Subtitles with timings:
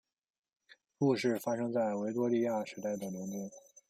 [0.97, 3.51] 故事发生在维多利亚时代的伦敦。